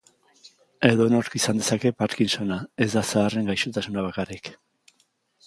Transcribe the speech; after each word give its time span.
Edornok 0.87 1.29
izan 1.39 1.61
dezake 1.63 1.91
parkinsona, 1.99 2.59
ez 2.87 2.89
da 2.95 3.05
zaharren 3.11 3.53
gaixotasuna 3.53 4.09
bakarrik. 4.09 4.53